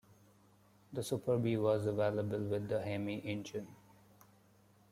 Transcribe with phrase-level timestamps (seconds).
[0.93, 3.67] The Super Bee was available with the Hemi engine.